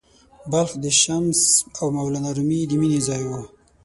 بلخ 0.51 0.71
د 0.83 0.85
“شمس 1.01 1.39
او 1.79 1.87
مولانا 1.95 2.31
رومي” 2.37 2.61
د 2.67 2.71
مینې 2.81 2.99
ځای 3.07 3.23
و. 3.25 3.31